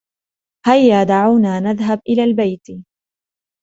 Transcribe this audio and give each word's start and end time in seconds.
هيا. 0.67 1.03
دعونا 1.03 1.59
نذهب 1.59 1.99
إلى 2.09 2.23
البيت. 2.23 2.67